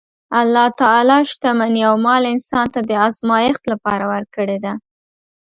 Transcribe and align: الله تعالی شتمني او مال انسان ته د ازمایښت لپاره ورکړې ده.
الله 0.39 0.65
تعالی 0.81 1.17
شتمني 1.31 1.81
او 1.89 1.95
مال 2.05 2.23
انسان 2.33 2.65
ته 2.73 2.79
د 2.89 2.91
ازمایښت 3.07 3.63
لپاره 3.71 4.05
ورکړې 4.13 4.57
ده. 4.65 4.73